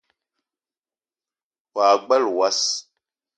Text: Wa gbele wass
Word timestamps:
Wa 1.75 1.87
gbele 2.03 2.29
wass 2.37 2.59